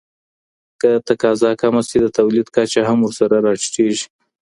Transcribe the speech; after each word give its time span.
که 0.81 0.89
تقاضا 1.07 1.51
کمه 1.61 1.81
سي 1.87 1.97
د 2.03 2.07
تولید 2.17 2.47
کچه 2.55 2.81
هم 2.89 2.97
ورسره 3.01 3.35
راټیټیږي. 3.45 4.05